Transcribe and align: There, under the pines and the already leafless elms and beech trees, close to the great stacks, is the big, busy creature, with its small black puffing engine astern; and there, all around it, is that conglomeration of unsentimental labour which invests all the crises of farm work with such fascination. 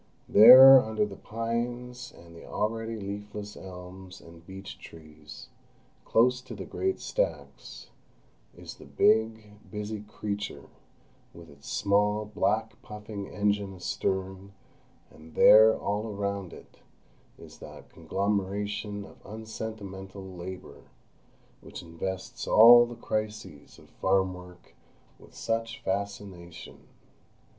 There, 0.27 0.81
under 0.81 1.05
the 1.05 1.15
pines 1.15 2.11
and 2.11 2.35
the 2.35 2.43
already 2.47 2.95
leafless 2.99 3.55
elms 3.55 4.19
and 4.19 4.43
beech 4.43 4.79
trees, 4.79 5.49
close 6.05 6.41
to 6.41 6.55
the 6.55 6.65
great 6.65 6.99
stacks, 6.99 7.91
is 8.57 8.73
the 8.77 8.85
big, 8.87 9.59
busy 9.69 10.01
creature, 10.01 10.63
with 11.35 11.51
its 11.51 11.69
small 11.69 12.25
black 12.25 12.81
puffing 12.81 13.27
engine 13.29 13.75
astern; 13.75 14.53
and 15.11 15.35
there, 15.35 15.77
all 15.77 16.07
around 16.07 16.51
it, 16.51 16.79
is 17.37 17.59
that 17.59 17.91
conglomeration 17.93 19.05
of 19.05 19.23
unsentimental 19.23 20.23
labour 20.27 20.85
which 21.61 21.83
invests 21.83 22.47
all 22.47 22.87
the 22.87 22.95
crises 22.95 23.77
of 23.77 23.87
farm 23.91 24.33
work 24.33 24.73
with 25.19 25.35
such 25.35 25.79
fascination. 25.83 26.87